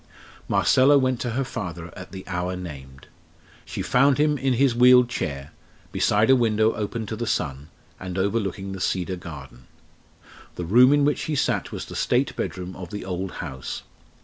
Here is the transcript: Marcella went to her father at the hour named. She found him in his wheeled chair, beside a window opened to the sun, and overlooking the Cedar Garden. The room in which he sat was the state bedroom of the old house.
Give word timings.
Marcella 0.47 0.97
went 0.97 1.19
to 1.19 1.29
her 1.37 1.43
father 1.43 1.95
at 1.95 2.11
the 2.11 2.27
hour 2.27 2.55
named. 2.55 3.05
She 3.65 3.83
found 3.83 4.17
him 4.17 4.35
in 4.35 4.53
his 4.53 4.73
wheeled 4.73 5.09
chair, 5.09 5.51
beside 5.91 6.31
a 6.31 6.35
window 6.35 6.73
opened 6.73 7.07
to 7.09 7.15
the 7.15 7.27
sun, 7.27 7.69
and 7.99 8.17
overlooking 8.17 8.71
the 8.71 8.81
Cedar 8.81 9.15
Garden. 9.15 9.67
The 10.55 10.65
room 10.65 10.91
in 10.91 11.05
which 11.05 11.25
he 11.25 11.35
sat 11.35 11.71
was 11.71 11.85
the 11.85 11.95
state 11.95 12.35
bedroom 12.35 12.75
of 12.75 12.89
the 12.89 13.05
old 13.05 13.33
house. 13.45 13.83